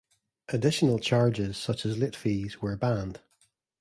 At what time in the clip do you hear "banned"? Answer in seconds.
2.75-3.19